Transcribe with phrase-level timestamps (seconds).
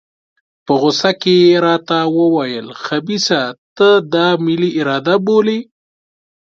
[0.65, 3.41] په غوسه کې یې راته وویل خبیثه
[3.77, 5.59] ته دا ملي اراده بولې.